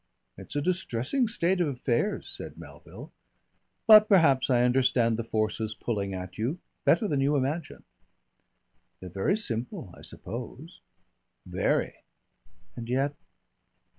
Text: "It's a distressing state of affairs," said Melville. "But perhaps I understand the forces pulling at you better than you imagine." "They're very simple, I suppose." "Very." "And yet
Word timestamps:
"It's 0.35 0.55
a 0.55 0.63
distressing 0.63 1.27
state 1.27 1.61
of 1.61 1.67
affairs," 1.67 2.27
said 2.27 2.57
Melville. 2.57 3.11
"But 3.85 4.07
perhaps 4.09 4.49
I 4.49 4.63
understand 4.63 5.15
the 5.15 5.23
forces 5.23 5.75
pulling 5.75 6.15
at 6.15 6.39
you 6.39 6.57
better 6.85 7.07
than 7.07 7.21
you 7.21 7.35
imagine." 7.35 7.83
"They're 8.99 9.09
very 9.11 9.37
simple, 9.37 9.93
I 9.95 10.01
suppose." 10.01 10.79
"Very." 11.45 11.93
"And 12.75 12.89
yet 12.89 13.13